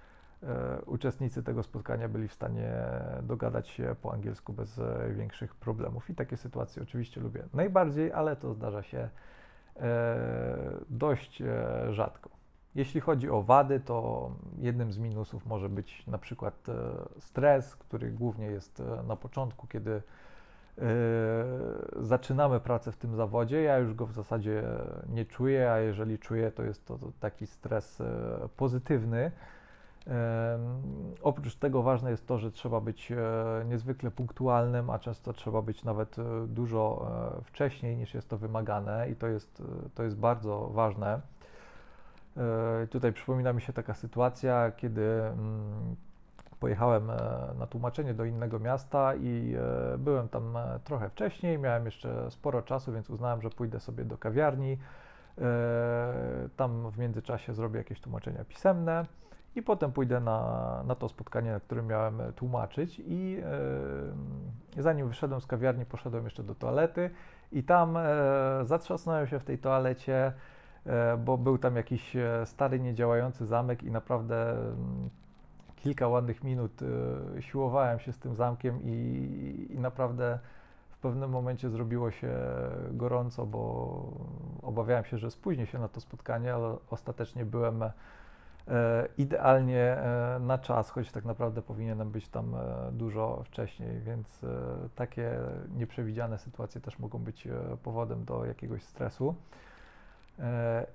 uczestnicy 0.86 1.44
tego 1.44 1.64
spotkania 1.64 2.10
byli 2.10 2.28
w 2.28 2.34
stanie 2.34 2.72
dogadać 3.24 3.70
się 3.70 3.96
po 4.02 4.14
angielsku 4.14 4.54
bez 4.54 4.80
e, 4.80 5.14
większych 5.14 5.56
problemów. 5.56 6.10
I 6.10 6.16
takie 6.16 6.38
sytuacje 6.38 6.84
oczywiście 6.84 7.22
lubię 7.22 7.44
najbardziej, 7.54 8.14
ale 8.14 8.36
to 8.36 8.54
zdarza 8.54 8.84
się 8.84 9.10
dość 10.90 11.44
rzadko. 11.90 12.36
Jeśli 12.76 13.02
chodzi 13.02 13.30
o 13.30 13.42
wady, 13.42 13.80
to 13.80 14.32
jednym 14.58 14.92
z 14.92 14.98
minusów 14.98 15.46
może 15.46 15.70
być 15.70 16.08
na 16.08 16.18
przykład 16.18 16.70
e, 16.70 16.74
stres, 17.20 17.76
który 17.76 18.12
głównie 18.12 18.46
jest 18.46 18.80
e, 18.80 19.04
na 19.04 19.16
początku, 19.16 19.68
kiedy 19.68 19.92
e, 19.92 20.02
zaczynamy 22.00 22.60
pracę 22.60 22.92
w 22.92 22.98
tym 22.98 23.16
zawodzie. 23.16 23.62
Ja 23.62 23.78
już 23.78 23.94
go 23.94 24.06
w 24.06 24.14
zasadzie 24.14 24.64
nie 25.10 25.26
czuję, 25.26 25.72
a 25.72 25.80
jeżeli 25.80 26.20
czuję, 26.20 26.52
to 26.52 26.64
jest 26.64 26.86
to 26.86 27.00
taki 27.20 27.48
stres 27.48 28.04
pozytywny. 28.58 29.32
Oprócz 31.22 31.56
tego 31.56 31.84
ważne 31.84 32.12
jest 32.12 32.28
to, 32.28 32.40
że 32.40 32.52
trzeba 32.52 32.82
być 32.82 33.12
niezwykle 33.66 34.12
punktualnym, 34.12 34.90
a 34.90 35.00
często 35.00 35.34
trzeba 35.34 35.62
być 35.62 35.84
nawet 35.84 36.16
dużo 36.48 37.12
wcześniej 37.44 37.98
niż 37.98 38.14
jest 38.14 38.30
to 38.30 38.38
wymagane 38.38 39.10
i 39.10 39.16
to 39.16 39.28
jest, 39.28 39.64
to 39.96 40.04
jest 40.04 40.18
bardzo 40.18 40.70
ważne. 40.74 41.22
E, 42.38 42.88
tutaj 42.88 43.14
przypomina 43.14 43.54
mi 43.54 43.62
się 43.62 43.74
taka 43.74 43.94
sytuacja, 43.94 44.72
kiedy 44.78 45.02
mm, 45.24 45.96
pojechałem 46.60 47.10
e, 47.10 47.16
na 47.60 47.68
tłumaczenie 47.68 48.14
do 48.14 48.26
innego 48.26 48.60
miasta 48.60 49.16
i 49.16 49.56
e, 49.94 49.98
byłem 49.98 50.30
tam 50.30 50.58
trochę 50.84 51.10
wcześniej, 51.10 51.60
miałem 51.60 51.86
jeszcze 51.86 52.32
sporo 52.32 52.62
czasu, 52.62 52.94
więc 52.94 53.10
uznałem, 53.10 53.42
że 53.42 53.50
pójdę 53.50 53.80
sobie 53.80 54.06
do 54.06 54.18
kawiarni. 54.18 54.78
Tam 56.58 56.92
w 56.92 56.98
międzyczasie 56.98 57.54
zrobię 57.54 57.78
jakieś 57.78 58.02
tłumaczenia 58.02 58.46
pisemne 58.46 59.06
i 59.56 59.64
potem 59.64 59.92
pójdę 59.92 60.20
na, 60.20 60.84
na 60.88 60.96
to 60.96 61.10
spotkanie, 61.10 61.52
na 61.52 61.60
którym 61.60 61.88
miałem 61.88 62.22
tłumaczyć. 62.36 63.02
I 63.06 63.42
zanim 64.78 65.08
wyszedłem 65.08 65.42
z 65.42 65.48
kawiarni, 65.48 65.86
poszedłem 65.86 66.24
jeszcze 66.24 66.44
do 66.44 66.56
toalety 66.56 67.10
i 67.52 67.64
tam 67.64 67.98
zatrzasnąłem 68.64 69.28
się 69.28 69.40
w 69.40 69.44
tej 69.44 69.58
toalecie. 69.58 70.34
E, 70.86 71.18
bo 71.18 71.38
był 71.38 71.58
tam 71.58 71.76
jakiś 71.76 72.16
e, 72.16 72.46
stary, 72.46 72.80
niedziałający 72.80 73.46
zamek 73.46 73.84
i 73.84 73.92
naprawdę 73.92 74.52
mm, 74.52 75.10
kilka 75.76 76.08
ładnych 76.08 76.44
minut 76.44 76.72
e, 76.82 77.42
siłowałem 77.42 78.00
się 78.00 78.14
z 78.14 78.20
tym 78.20 78.36
zamkiem 78.36 78.80
i, 78.84 79.68
i 79.70 79.80
naprawdę 79.80 80.40
w 80.90 80.98
pewnym 80.98 81.30
momencie 81.30 81.70
zrobiło 81.70 82.12
się 82.12 82.34
gorąco, 82.92 83.46
bo 83.46 84.04
obawiałem 84.62 85.06
się, 85.06 85.18
że 85.18 85.32
spóźnię 85.32 85.66
się 85.66 85.80
na 85.80 85.88
to 85.88 86.02
spotkanie, 86.02 86.54
ale 86.54 86.76
ostatecznie 86.90 87.46
byłem 87.46 87.84
idealnie 89.18 89.98
na 90.40 90.58
czas, 90.58 90.90
choć 90.90 91.12
tak 91.12 91.26
naprawdę 91.26 91.62
powinienem 91.62 92.12
być 92.12 92.30
tam 92.30 92.56
dużo 92.92 93.44
wcześniej, 93.46 94.00
więc 94.00 94.42
takie 94.96 95.40
nieprzewidziane 95.76 96.38
sytuacje 96.38 96.82
też 96.82 97.00
mogą 97.00 97.20
być 97.20 97.48
powodem 97.84 98.26
do 98.26 98.46
jakiegoś 98.46 98.84
stresu. 98.84 99.36
E, 100.40 100.86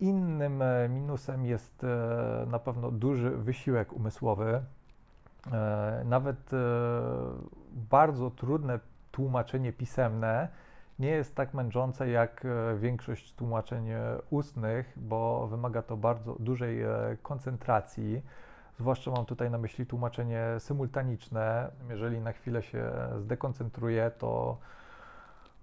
innym 0.00 0.62
e, 0.62 0.88
minusem 0.88 1.46
jest 1.46 1.84
e, 1.84 2.46
na 2.46 2.58
pewno 2.58 2.90
duży 2.90 3.30
wysiłek 3.30 3.92
umysłowy. 3.92 4.62
Nawet 6.04 6.50
bardzo 7.90 8.30
trudne 8.30 8.78
tłumaczenie 9.12 9.72
pisemne 9.72 10.48
nie 10.98 11.08
jest 11.08 11.34
tak 11.34 11.54
męczące 11.54 12.08
jak 12.08 12.46
większość 12.76 13.34
tłumaczeń 13.34 13.88
ustnych, 14.30 14.92
bo 14.96 15.46
wymaga 15.46 15.82
to 15.82 15.96
bardzo 15.96 16.36
dużej 16.38 16.78
koncentracji. 17.22 18.22
Zwłaszcza 18.78 19.10
mam 19.10 19.24
tutaj 19.24 19.50
na 19.50 19.58
myśli 19.58 19.86
tłumaczenie 19.86 20.46
symultaniczne. 20.58 21.70
Jeżeli 21.88 22.20
na 22.20 22.32
chwilę 22.32 22.62
się 22.62 22.92
zdekoncentruję, 23.18 24.10
to 24.18 24.58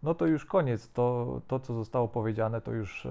no 0.04 0.16
to 0.16 0.26
już 0.26 0.46
koniec. 0.46 0.92
To, 0.92 1.42
to 1.48 1.60
co 1.60 1.74
zostało 1.74 2.08
powiedziane, 2.08 2.62
to 2.62 2.72
już 2.72 3.06
e, 3.06 3.10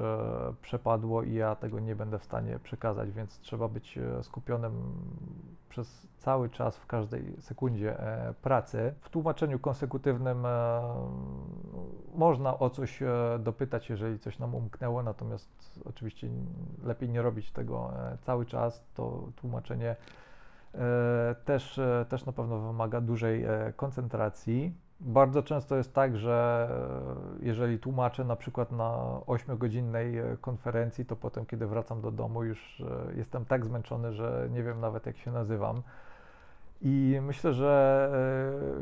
przepadło 0.63 1.23
i 1.23 1.35
ja 1.35 1.55
tego 1.55 1.81
nie 1.81 1.97
będę 1.97 2.19
w 2.19 2.25
stanie 2.25 2.59
przekazać, 2.59 3.11
więc 3.11 3.39
trzeba 3.39 3.69
być 3.69 3.99
e, 3.99 4.23
skupionym 4.23 4.73
przez 5.69 6.09
cały 6.19 6.49
czas, 6.49 6.77
w 6.77 6.87
każdej 6.87 7.37
sekundzie 7.41 8.01
e, 8.01 8.35
pracy. 8.43 8.95
W 9.01 9.11
tłumaczeniu 9.11 9.59
konsekutywnym 9.59 10.47
e, 10.47 10.81
można 12.21 12.59
o 12.59 12.71
coś 12.71 13.03
e, 13.03 13.09
dopytać, 13.39 13.91
jeżeli 13.91 14.19
coś 14.19 14.39
nam 14.39 14.55
umknęło, 14.55 15.03
natomiast 15.03 15.81
oczywiście 15.85 16.29
lepiej 16.85 17.09
nie 17.09 17.23
robić 17.23 17.53
tego 17.53 17.91
e, 17.97 18.19
cały 18.21 18.47
czas. 18.47 18.85
To 18.95 19.29
tłumaczenie 19.37 19.97
też, 21.45 21.81
też 22.09 22.27
na 22.27 22.33
pewno 22.33 22.59
wymaga 22.59 23.01
dużej 23.01 23.45
koncentracji. 23.77 24.75
Bardzo 25.01 25.43
często 25.43 25.77
jest 25.77 25.95
tak, 25.95 26.17
że 26.17 26.69
e, 27.43 27.47
jeżeli 27.47 27.79
tłumaczę 27.79 28.25
na 28.25 28.37
przykład 28.37 28.73
na 28.73 29.21
8-godzinnej 29.27 30.19
e, 30.19 30.37
konferencji, 30.37 31.05
to 31.05 31.17
potem, 31.17 31.47
kiedy 31.47 31.67
wracam 31.67 32.01
do 32.01 32.11
domu, 32.11 32.45
już 32.45 32.81
e, 32.81 33.17
jestem 33.17 33.45
tak 33.45 33.67
zmęczony, 33.67 34.13
że 34.13 34.49
nie 34.53 34.63
wiem 34.63 34.81
nawet 34.81 35.07
jak 35.07 35.17
się 35.17 35.31
nazywam. 35.31 35.83
I 36.83 37.19
myślę, 37.23 37.53
że 37.53 38.11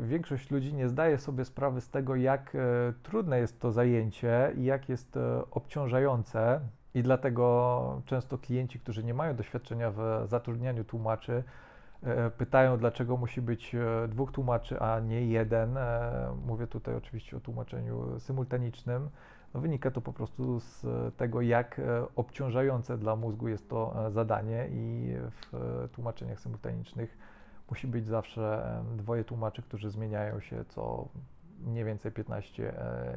większość 0.01 0.51
ludzi 0.51 0.73
nie 0.73 0.89
zdaje 0.89 1.17
sobie 1.17 1.45
sprawy 1.45 1.81
z 1.81 1.89
tego, 1.89 2.15
jak 2.15 2.57
trudne 3.03 3.39
jest 3.39 3.59
to 3.59 3.71
zajęcie 3.71 4.53
i 4.57 4.63
jak 4.63 4.89
jest 4.89 5.19
obciążające. 5.51 6.59
I 6.93 7.03
dlatego 7.03 8.01
często 8.05 8.37
klienci, 8.37 8.79
którzy 8.79 9.03
nie 9.03 9.13
mają 9.13 9.35
doświadczenia 9.35 9.91
w 9.91 10.23
zatrudnianiu 10.25 10.83
tłumaczy, 10.83 11.43
E, 12.03 12.29
pytają, 12.29 12.77
dlaczego 12.77 13.17
musi 13.17 13.41
być 13.41 13.75
e, 13.75 14.07
dwóch 14.07 14.31
tłumaczy, 14.31 14.79
a 14.79 14.99
nie 14.99 15.25
jeden. 15.25 15.77
E, 15.77 16.35
mówię 16.45 16.67
tutaj 16.67 16.95
oczywiście 16.95 17.37
o 17.37 17.39
tłumaczeniu 17.39 18.19
symultanicznym. 18.19 19.09
No 19.53 19.59
wynika 19.59 19.91
to 19.91 20.01
po 20.01 20.13
prostu 20.13 20.59
z 20.59 20.85
tego, 21.17 21.41
jak 21.41 21.81
obciążające 22.15 22.97
dla 22.97 23.15
mózgu 23.15 23.47
jest 23.47 23.69
to 23.69 23.95
zadanie 24.11 24.67
i 24.71 25.13
w 25.29 25.89
tłumaczeniach 25.91 26.39
symultanicznych 26.39 27.17
musi 27.69 27.87
być 27.87 28.05
zawsze 28.05 28.75
dwoje 28.95 29.23
tłumaczy, 29.23 29.61
którzy 29.61 29.89
zmieniają 29.89 30.39
się 30.39 30.65
co 30.65 31.07
mniej 31.59 31.85
więcej 31.85 32.11
15 32.11 32.73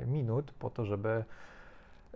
minut 0.06 0.52
po 0.52 0.71
to, 0.71 0.85
żeby 0.85 1.25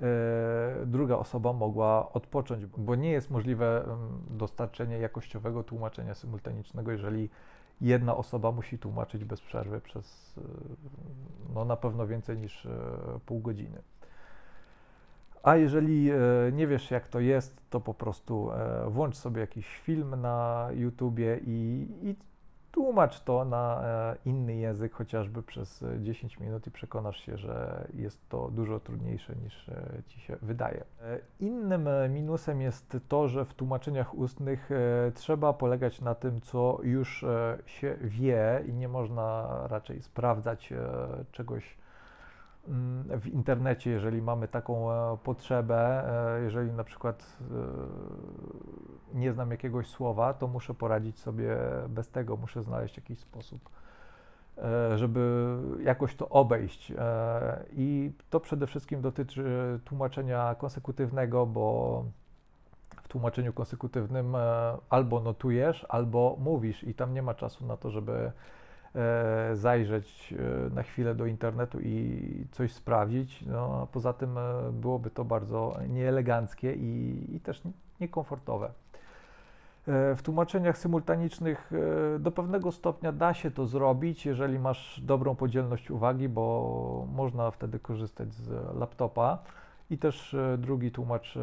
E, 0.02 0.87
druga 0.87 1.16
osoba 1.16 1.52
mogła 1.52 2.12
odpocząć, 2.12 2.66
bo 2.66 2.95
nie 2.95 3.11
jest 3.11 3.31
możliwe 3.31 3.85
dostarczenie 4.31 4.99
jakościowego 4.99 5.62
tłumaczenia 5.62 6.14
symultanicznego, 6.14 6.93
jeżeli 6.93 7.31
jedna 7.81 8.16
osoba 8.16 8.52
musi 8.52 8.78
tłumaczyć 8.78 9.25
bez 9.25 9.40
przerwy 9.40 9.81
przez 9.81 10.38
e, 10.38 10.43
no, 11.55 11.64
na 11.64 11.76
pewno 11.76 12.07
więcej 12.07 12.38
niż 12.38 12.66
e, 12.66 12.71
pół 13.26 13.40
godziny. 13.40 13.83
A 15.47 15.57
jeżeli 15.57 16.11
nie 16.53 16.67
wiesz, 16.67 16.91
jak 16.91 17.09
to 17.09 17.21
jest, 17.21 17.71
to 17.71 17.81
po 17.81 17.95
prostu 17.95 18.50
włącz 18.87 19.17
sobie 19.17 19.41
jakiś 19.41 19.67
film 19.79 20.21
na 20.21 20.69
YouTubie 20.73 21.41
i, 21.47 21.88
i 22.03 22.17
Tłumacz 22.76 23.21
to 23.21 23.45
na 23.45 23.83
e, 23.85 24.17
inny 24.25 24.57
język 24.57 24.93
chociażby 24.93 25.43
przez 25.43 25.85
10 26.00 26.41
minut 26.41 26.67
i 26.67 26.71
przekonasz 26.71 27.21
się, 27.21 27.37
że 27.37 27.87
jest 27.95 28.29
to 28.29 28.50
dużo 28.50 28.81
trudniejsze 28.81 29.37
niż 29.37 29.69
e, 29.69 30.03
ci 30.07 30.21
się 30.21 30.37
wydaje. 30.43 30.85
E, 31.03 31.19
innym 31.41 31.88
minusem 32.09 32.61
jest 32.61 32.97
to, 33.09 33.29
że 33.29 33.45
w 33.45 33.55
tłumaczeniach 33.55 34.15
ustnych 34.15 34.71
trzeba 35.15 35.53
polegać 35.53 36.00
na 36.00 36.15
tym, 36.15 36.41
co 36.41 36.79
już 36.83 37.25
się 37.67 37.97
wie 38.00 38.62
i 38.67 38.73
nie 38.73 38.88
można 38.88 39.59
raczej 39.69 40.03
sprawdzać 40.03 40.73
czegoś 41.33 41.76
w 43.20 43.26
internecie, 43.26 43.90
jeżeli 43.90 44.23
mamy 44.23 44.49
taką 44.49 44.92
e, 44.92 45.16
potrzebę, 45.25 46.04
e, 46.37 46.42
jeżeli 46.42 46.73
na 46.73 46.85
przykład 46.85 47.37
e, 49.14 49.18
nie 49.18 49.32
znam 49.32 49.50
jakiegoś 49.50 49.87
słowa, 49.87 50.35
to 50.35 50.49
muszę 50.49 50.75
poradzić 50.75 51.18
sobie 51.18 51.56
bez 51.88 52.11
tego, 52.11 52.37
muszę 52.37 52.62
znaleźć 52.62 52.96
jakiś 52.96 53.18
sposób, 53.18 53.70
żeby 54.94 55.56
jakoś 55.82 56.14
to 56.14 56.28
obejść. 56.28 56.92
I 57.73 58.12
to 58.30 58.40
przede 58.40 58.66
wszystkim 58.66 59.00
dotyczy 59.00 59.44
tłumaczenia 59.85 60.54
konsekutywnego, 60.54 61.46
bo 61.46 62.04
w 63.02 63.08
tłumaczeniu 63.08 63.52
konsekutywnym 63.52 64.37
albo 64.88 65.20
notujesz, 65.20 65.87
albo 65.88 66.37
mówisz, 66.40 66.85
i 66.85 66.94
tam 66.94 67.14
nie 67.14 67.23
ma 67.23 67.35
czasu 67.35 67.66
na 67.66 67.76
to, 67.76 67.90
żeby 67.90 68.32
zajrzeć 69.55 70.35
e, 70.38 70.75
na 70.75 70.83
chwilę 70.83 71.15
do 71.15 71.26
internetu 71.26 71.81
i 71.81 72.47
coś 72.50 72.73
sprawdzić. 72.73 73.43
No, 73.47 73.81
a 73.83 73.87
poza 73.87 74.12
tym 74.12 74.38
e, 74.38 74.73
byłoby 74.73 75.11
to 75.11 75.25
bardzo 75.25 75.76
nieeleganckie 75.88 76.75
i, 76.75 77.25
i 77.37 77.41
też 77.41 77.62
niekomfortowe. 78.00 78.71
W 80.17 80.19
tłumaczeniach 80.23 80.79
symultanicznych 80.79 81.71
do 82.19 82.31
pewnego 82.31 82.73
stopnia 82.73 83.12
da 83.12 83.35
się 83.35 83.50
to 83.50 83.67
zrobić, 83.67 84.26
jeżeli 84.26 84.59
masz 84.59 85.00
dobrą 85.05 85.35
podzielność 85.35 85.91
uwagi, 85.91 86.29
bo 86.29 87.07
można 87.12 87.50
wtedy 87.50 87.79
korzystać 87.79 88.35
z 88.35 88.76
laptopa 88.76 89.38
i 89.91 89.99
też 89.99 90.37
drugi 90.59 90.91
tłumacz 90.91 91.38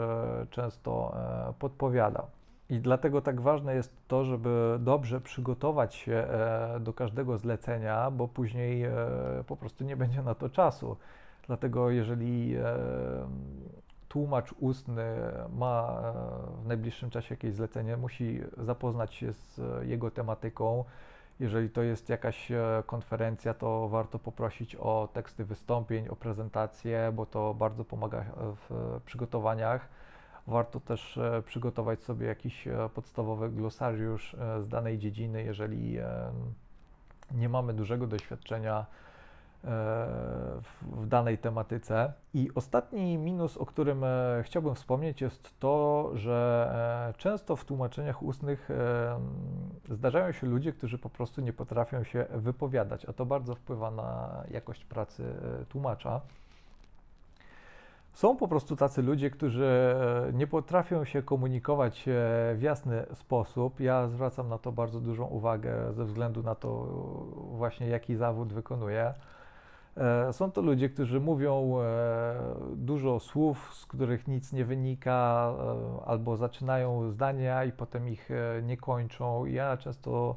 często 0.50 1.16
podpowiada. 1.60 2.26
I 2.74 2.80
dlatego 2.80 3.22
tak 3.22 3.42
ważne 3.42 3.76
jest 3.76 4.08
to, 4.08 4.26
żeby 4.26 4.78
dobrze 4.80 5.22
przygotować 5.22 5.96
się 5.96 6.14
e, 6.14 6.80
do 6.80 6.94
każdego 6.94 7.38
zlecenia, 7.38 8.12
bo 8.12 8.28
później 8.28 8.84
e, 8.84 8.94
po 9.48 9.56
prostu 9.56 9.84
nie 9.84 9.98
będzie 9.98 10.22
na 10.22 10.36
to 10.36 10.50
czasu. 10.50 10.98
Dlatego 11.48 11.90
jeżeli 11.90 12.56
e, 12.56 12.78
tłumacz 14.10 14.54
ustny 14.60 15.16
ma 15.56 16.02
w 16.64 16.68
najbliższym 16.68 17.10
czasie 17.10 17.36
jakieś 17.36 17.54
zlecenie, 17.54 17.98
musi 17.98 18.42
zapoznać 18.58 19.14
się 19.14 19.34
z 19.34 19.62
jego 19.82 20.12
tematyką. 20.12 20.84
Jeżeli 21.40 21.70
to 21.70 21.82
jest 21.82 22.10
jakaś 22.10 22.52
konferencja, 22.86 23.54
to 23.54 23.90
warto 23.90 24.20
poprosić 24.20 24.76
o 24.76 25.10
teksty 25.14 25.46
wystąpień, 25.46 26.08
o 26.08 26.16
prezentacje, 26.16 27.12
bo 27.16 27.26
to 27.26 27.54
bardzo 27.54 27.86
pomaga 27.86 28.26
w 28.38 29.00
przygotowaniach 29.06 29.90
Warto 30.48 30.80
też 30.80 31.18
e, 31.18 31.42
przygotować 31.46 32.04
sobie 32.04 32.28
jakiś 32.28 32.68
e, 32.68 32.90
podstawowy 32.94 33.50
glosariusz 33.50 34.34
e, 34.34 34.62
z 34.62 34.68
danej 34.68 35.00
dziedziny, 35.00 35.44
jeżeli 35.44 35.98
nie 37.32 37.50
mamy 37.50 37.74
dużego 37.74 38.08
doświadczenia 38.08 38.86
w 40.82 41.08
danej 41.08 41.38
tematyce. 41.38 42.14
I 42.34 42.50
ostatni 42.56 43.18
minus, 43.18 43.58
o 43.58 43.66
którym 43.66 44.06
chciałbym 44.42 44.76
wspomnieć, 44.76 45.22
jest 45.22 45.60
to, 45.60 46.12
że 46.14 47.14
często 47.18 47.56
w 47.56 47.66
tłumaczeniach 47.66 48.24
ustnych 48.24 48.70
zdarzają 49.90 50.32
się 50.32 50.48
ludzie, 50.48 50.74
którzy 50.74 50.98
po 50.98 51.10
prostu 51.10 51.42
nie 51.42 51.54
potrafią 51.54 52.04
się 52.04 52.26
wypowiadać, 52.30 53.06
a 53.06 53.14
to 53.14 53.26
bardzo 53.26 53.56
wpływa 53.56 53.92
na 53.92 54.44
jakość 54.52 54.86
pracy 54.86 55.36
tłumacza. 55.70 56.22
Są 58.14 58.36
po 58.38 58.48
prostu 58.48 58.76
tacy 58.76 59.02
ludzie, 59.02 59.30
którzy 59.30 59.66
e, 59.66 60.34
nie 60.34 60.48
potrafią 60.48 61.06
się 61.06 61.22
komunikować 61.24 62.08
e, 62.08 62.12
w 62.56 62.60
jasny 62.62 63.06
sposób. 63.14 63.80
Ja 63.80 64.08
zwracam 64.08 64.50
na 64.50 64.58
to 64.58 64.72
bardzo 64.72 65.00
dużą 65.00 65.26
uwagę 65.26 65.94
ze 65.94 66.06
względu 66.06 66.44
na 66.44 66.56
to 66.56 66.70
właśnie, 67.52 67.88
jaki 67.88 68.16
zawód 68.16 68.54
wykonuję. 68.54 69.14
E, 69.98 70.34
są 70.34 70.52
to 70.52 70.62
ludzie, 70.62 70.90
którzy 70.90 71.20
mówią 71.20 71.78
dużo 72.76 73.20
słów, 73.20 73.74
z 73.74 73.86
których 73.86 74.28
nic 74.28 74.54
nie 74.54 74.66
wynika, 74.66 75.54
albo 76.06 76.38
zaczynają 76.38 77.10
zdania 77.10 77.64
i 77.64 77.72
potem 77.72 78.10
ich 78.10 78.30
nie 78.64 78.78
kończą. 78.78 79.46
Ja 79.46 79.78
często 79.78 80.36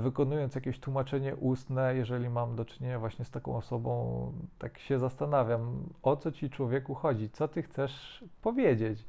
wykonując 0.00 0.54
jakieś 0.54 0.80
tłumaczenie 0.80 1.36
ustne, 1.36 1.94
jeżeli 1.94 2.28
mam 2.28 2.56
do 2.56 2.64
czynienia 2.64 2.98
właśnie 2.98 3.24
z 3.24 3.30
taką 3.30 3.56
osobą, 3.56 4.32
tak 4.58 4.78
się 4.78 4.98
zastanawiam, 4.98 5.82
o 6.02 6.16
co 6.16 6.32
ci 6.32 6.50
człowieku 6.50 6.94
chodzi, 6.94 7.30
co 7.30 7.48
ty 7.48 7.62
chcesz 7.62 8.24
powiedzieć. 8.42 9.04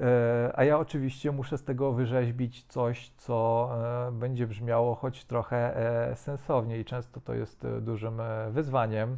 E, 0.00 0.52
a 0.54 0.64
ja 0.64 0.78
oczywiście 0.78 1.32
muszę 1.32 1.58
z 1.58 1.64
tego 1.64 1.92
wyrzeźbić 1.92 2.64
coś, 2.64 3.10
co 3.16 3.70
e, 4.08 4.12
będzie 4.12 4.46
brzmiało 4.46 4.94
choć 4.94 5.24
trochę 5.24 5.74
sensownie, 6.14 6.78
i 6.78 6.84
często 6.84 7.20
to 7.20 7.34
jest 7.34 7.66
dużym 7.80 8.20
wyzwaniem. 8.50 9.16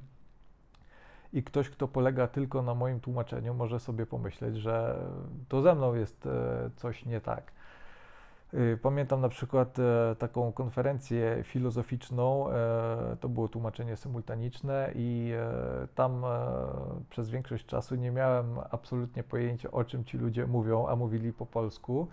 I 1.33 1.43
ktoś, 1.43 1.71
kto 1.71 1.89
polega 1.89 2.27
tylko 2.27 2.63
na 2.63 2.75
moim 2.75 3.01
tłumaczeniu, 3.01 3.55
może 3.55 3.81
sobie 3.81 4.07
pomyśleć, 4.07 4.57
że 4.57 4.99
to 5.49 5.63
ze 5.63 5.75
mną 5.75 5.95
jest 5.95 6.29
coś 6.77 7.07
nie 7.07 7.21
tak. 7.21 7.53
Y, 8.55 8.79
pamiętam 8.83 9.21
na 9.21 9.29
przykład 9.29 9.79
e, 9.79 10.17
taką 10.19 10.53
konferencję 10.53 11.43
filozoficzną, 11.43 12.51
e, 12.51 13.17
to 13.21 13.29
było 13.29 13.49
tłumaczenie 13.49 13.97
symultaniczne 13.97 14.91
i 14.95 15.33
e, 15.37 15.87
tam 15.95 16.23
przez 17.11 17.31
większość 17.31 17.67
czasu 17.67 17.95
nie 17.95 18.11
miałem 18.11 18.59
absolutnie 18.71 19.23
pojęcia 19.23 19.71
o 19.71 19.85
czym 19.85 20.05
ci 20.05 20.19
ludzie 20.19 20.47
mówią, 20.47 20.87
a 20.87 20.97
mówili 20.97 21.33
po 21.33 21.47
polsku. 21.47 22.09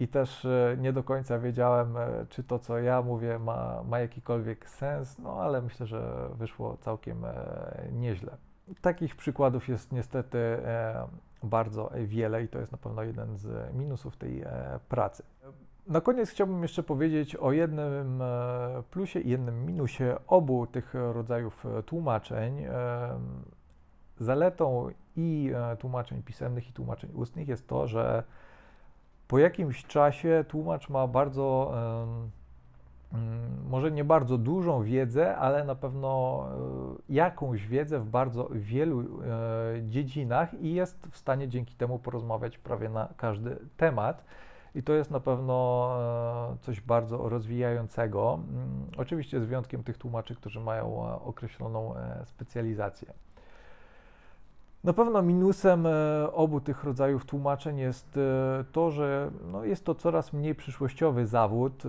I 0.00 0.08
też 0.08 0.46
nie 0.78 0.92
do 0.92 1.02
końca 1.02 1.38
wiedziałem, 1.38 1.94
czy 2.28 2.44
to, 2.44 2.58
co 2.58 2.78
ja 2.78 3.02
mówię, 3.02 3.38
ma, 3.38 3.82
ma 3.88 4.00
jakikolwiek 4.00 4.70
sens, 4.70 5.18
no 5.18 5.42
ale 5.42 5.62
myślę, 5.62 5.86
że 5.86 6.28
wyszło 6.34 6.76
całkiem 6.76 7.24
nieźle. 7.92 8.36
Takich 8.80 9.16
przykładów 9.16 9.68
jest 9.68 9.92
niestety 9.92 10.38
bardzo 11.46 11.90
wiele 12.04 12.42
i 12.42 12.48
to 12.48 12.58
jest 12.58 12.72
na 12.72 12.78
pewno 12.78 13.02
jeden 13.02 13.36
z 13.36 13.74
minusów 13.74 14.16
tej 14.16 14.42
e, 14.42 14.80
pracy. 14.88 15.22
Na 15.86 16.00
koniec 16.00 16.30
chciałbym 16.30 16.62
jeszcze 16.62 16.82
powiedzieć 16.82 17.36
o 17.36 17.52
jednym 17.52 18.22
e, 18.22 18.82
plusie 18.90 19.20
i 19.20 19.30
jednym 19.30 19.66
minusie 19.66 20.16
obu 20.26 20.66
tych 20.66 20.94
rodzajów 20.94 21.66
e, 21.66 21.82
tłumaczeń. 21.82 22.64
Zaletą 24.18 24.88
i 25.16 25.52
tłumaczeń 25.78 26.22
pisemnych, 26.22 26.68
i 26.68 26.72
tłumaczeń 26.72 27.10
ustnych 27.14 27.48
jest 27.48 27.68
to, 27.68 27.86
że 27.86 28.22
po 29.28 29.38
jakimś 29.38 29.84
czasie 29.84 30.44
tłumacz 30.48 30.88
ma 30.88 31.06
bardzo 31.06 31.74
może 33.68 33.90
nie 33.90 34.04
bardzo 34.04 34.38
dużą 34.38 34.82
wiedzę, 34.82 35.36
ale 35.36 35.64
na 35.64 35.74
pewno 35.74 36.44
e, 37.08 37.14
jakąś 37.14 37.66
wiedzę 37.66 37.98
w 37.98 38.06
bardzo 38.06 38.48
wielu 38.52 39.00
e, 39.00 39.06
dziedzinach 39.82 40.54
i 40.54 40.74
jest 40.74 41.06
w 41.10 41.16
stanie 41.16 41.48
dzięki 41.48 41.74
temu 41.74 41.98
porozmawiać 41.98 42.58
prawie 42.58 42.88
na 42.88 43.08
każdy 43.16 43.56
temat. 43.76 44.24
I 44.74 44.82
to 44.82 44.92
jest 44.92 45.10
na 45.10 45.20
pewno 45.20 45.88
e, 46.54 46.56
coś 46.60 46.80
bardzo 46.80 47.28
rozwijającego. 47.28 48.40
Mm, 48.48 48.86
oczywiście 48.96 49.40
z 49.40 49.44
wyjątkiem 49.44 49.84
tych 49.84 49.98
tłumaczy, 49.98 50.34
którzy 50.34 50.60
mają 50.60 51.02
określoną 51.24 51.94
specjalizację. 52.24 53.12
Na 54.86 54.92
pewno 54.92 55.22
minusem 55.22 55.86
e, 55.86 55.90
obu 56.32 56.60
tych 56.60 56.84
rodzajów 56.84 57.24
tłumaczeń 57.24 57.78
jest 57.78 58.16
e, 58.16 58.64
to, 58.72 58.90
że 58.90 59.30
no 59.52 59.64
jest 59.64 59.84
to 59.84 59.94
coraz 59.94 60.32
mniej 60.32 60.54
przyszłościowy 60.54 61.26
zawód 61.26 61.72
e, 61.72 61.88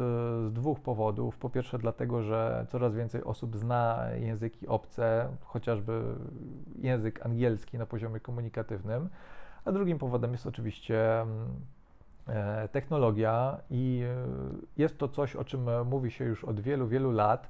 z 0.49 0.53
dwóch 0.53 0.79
powodów. 0.79 1.37
Po 1.37 1.49
pierwsze, 1.49 1.77
dlatego, 1.77 2.21
że 2.21 2.65
coraz 2.69 2.95
więcej 2.95 3.23
osób 3.23 3.57
zna 3.57 4.05
języki 4.15 4.67
obce, 4.67 5.29
chociażby 5.41 6.01
język 6.81 7.25
angielski 7.25 7.77
na 7.77 7.85
poziomie 7.85 8.19
komunikatywnym, 8.19 9.09
a 9.65 9.71
drugim 9.71 9.97
powodem 9.97 10.31
jest 10.31 10.47
oczywiście 10.47 11.21
mm, 11.21 11.47
technologia 12.71 13.57
i 13.69 14.03
jest 14.77 14.97
to 14.97 15.07
coś, 15.07 15.35
o 15.35 15.43
czym 15.43 15.85
mówi 15.85 16.11
się 16.11 16.25
już 16.25 16.45
od 16.45 16.59
wielu, 16.59 16.87
wielu 16.87 17.11
lat 17.11 17.49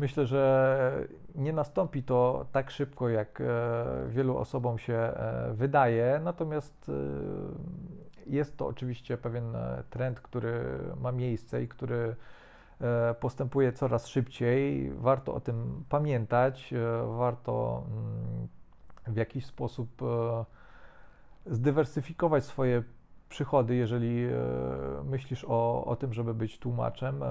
Myślę, 0.00 0.26
że 0.26 1.06
nie 1.34 1.52
nastąpi 1.52 2.02
to 2.02 2.46
tak 2.52 2.70
szybko, 2.70 3.08
jak 3.08 3.40
e, 3.40 3.44
wielu 4.08 4.36
osobom 4.36 4.78
się 4.78 4.94
e, 4.94 5.52
wydaje, 5.54 6.20
natomiast 6.24 6.88
e, 6.88 6.92
jest 8.26 8.56
to 8.56 8.66
oczywiście 8.66 9.16
pewien 9.16 9.56
trend, 9.90 10.20
który 10.20 10.78
ma 11.00 11.12
miejsce 11.12 11.62
i 11.62 11.68
który 11.68 12.16
postępuje 13.20 13.72
coraz 13.72 14.06
szybciej. 14.06 14.92
Warto 14.92 15.34
o 15.34 15.40
tym 15.40 15.84
pamiętać, 15.88 16.74
warto 17.16 17.82
mm, 17.86 18.48
w 19.06 19.16
jakiś 19.16 19.46
sposób 19.46 19.88
zdywersyfikować 21.46 22.44
swoje 22.44 22.82
przychody, 23.28 23.74
jeżeli 23.74 24.28
myślisz 25.04 25.44
o, 25.48 25.84
o 25.84 25.96
tym, 25.96 26.12
żeby 26.12 26.34
być 26.34 26.58
tłumaczem. 26.58 27.22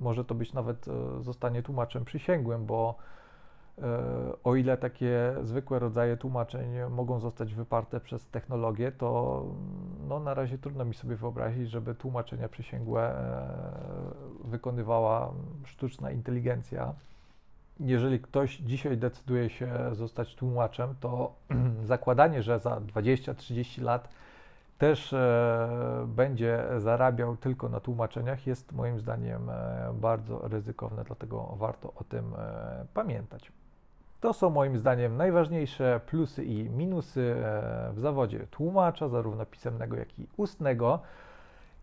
E, 0.00 0.02
może 0.02 0.24
to 0.24 0.34
być 0.34 0.52
nawet 0.52 0.88
e, 0.88 1.22
zostanie 1.22 1.62
tłumaczem 1.62 2.04
przysięgłym, 2.04 2.66
bo 2.66 2.94
o 4.44 4.56
ile 4.56 4.76
takie 4.76 5.34
zwykłe 5.42 5.78
rodzaje 5.78 6.16
tłumaczeń 6.16 6.68
mogą 6.90 7.20
zostać 7.20 7.54
wyparte 7.54 8.00
przez 8.00 8.26
technologię, 8.26 8.92
to 8.92 9.44
no, 10.08 10.20
na 10.20 10.34
razie 10.34 10.58
trudno 10.58 10.84
mi 10.84 10.94
sobie 10.94 11.16
wyobrazić, 11.16 11.70
żeby 11.70 11.94
tłumaczenia 11.94 12.48
przysięgłe 12.48 13.14
wykonywała 14.44 15.32
sztuczna 15.64 16.10
inteligencja. 16.10 16.94
Jeżeli 17.80 18.20
ktoś 18.20 18.56
dzisiaj 18.56 18.96
decyduje 18.96 19.50
się 19.50 19.72
zostać 19.92 20.34
tłumaczem, 20.34 20.94
to 21.00 21.32
zakładanie, 21.84 22.42
że 22.42 22.58
za 22.58 22.76
20-30 22.76 23.82
lat 23.82 24.08
też 24.80 25.12
e, 25.12 26.04
będzie 26.06 26.64
zarabiał 26.78 27.36
tylko 27.36 27.68
na 27.68 27.80
tłumaczeniach, 27.80 28.46
jest 28.46 28.72
moim 28.72 29.00
zdaniem 29.00 29.50
e, 29.50 29.92
bardzo 29.94 30.48
ryzykowne, 30.48 31.04
dlatego 31.04 31.54
warto 31.58 31.92
o 31.96 32.04
tym 32.04 32.34
e, 32.38 32.86
pamiętać. 32.94 33.52
To 34.20 34.32
są 34.32 34.50
moim 34.50 34.78
zdaniem 34.78 35.16
najważniejsze 35.16 36.00
plusy 36.06 36.44
i 36.44 36.70
minusy 36.70 37.36
w 37.92 38.00
zawodzie 38.00 38.46
tłumacza, 38.50 39.08
zarówno 39.08 39.46
pisemnego, 39.46 39.96
jak 39.96 40.18
i 40.18 40.26
ustnego. 40.36 41.00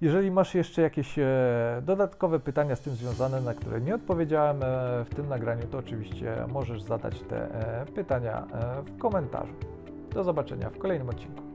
Jeżeli 0.01 0.31
masz 0.31 0.55
jeszcze 0.55 0.81
jakieś 0.81 1.15
dodatkowe 1.81 2.39
pytania 2.39 2.75
z 2.75 2.81
tym 2.81 2.95
związane, 2.95 3.41
na 3.41 3.53
które 3.53 3.81
nie 3.81 3.95
odpowiedziałem 3.95 4.57
w 5.05 5.15
tym 5.15 5.29
nagraniu, 5.29 5.67
to 5.67 5.77
oczywiście 5.77 6.45
możesz 6.47 6.81
zadać 6.81 7.21
te 7.21 7.49
pytania 7.95 8.47
w 8.85 8.97
komentarzu. 8.97 9.53
Do 10.13 10.23
zobaczenia 10.23 10.69
w 10.69 10.77
kolejnym 10.77 11.09
odcinku. 11.09 11.46